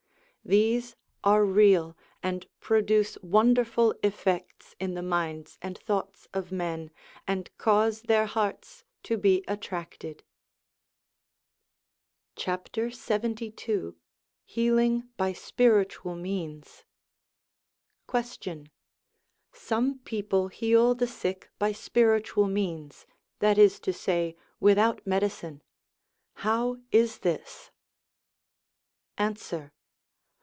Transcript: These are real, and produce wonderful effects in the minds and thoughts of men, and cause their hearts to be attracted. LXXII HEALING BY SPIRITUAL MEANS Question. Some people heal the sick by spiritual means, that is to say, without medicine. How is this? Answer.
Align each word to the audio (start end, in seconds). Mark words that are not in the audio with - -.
These 0.43 0.95
are 1.23 1.45
real, 1.45 1.95
and 2.23 2.47
produce 2.59 3.15
wonderful 3.21 3.93
effects 4.01 4.75
in 4.79 4.95
the 4.95 5.03
minds 5.03 5.59
and 5.61 5.77
thoughts 5.77 6.27
of 6.33 6.51
men, 6.51 6.89
and 7.27 7.55
cause 7.59 8.01
their 8.01 8.25
hearts 8.25 8.83
to 9.03 9.17
be 9.17 9.43
attracted. 9.47 10.23
LXXII 12.35 13.51
HEALING 14.45 15.09
BY 15.15 15.31
SPIRITUAL 15.31 16.15
MEANS 16.15 16.85
Question. 18.07 18.71
Some 19.53 19.99
people 19.99 20.47
heal 20.47 20.95
the 20.95 21.07
sick 21.07 21.51
by 21.59 21.71
spiritual 21.71 22.47
means, 22.47 23.05
that 23.39 23.59
is 23.59 23.79
to 23.81 23.93
say, 23.93 24.35
without 24.59 25.05
medicine. 25.05 25.61
How 26.37 26.77
is 26.91 27.19
this? 27.19 27.69
Answer. 29.19 29.71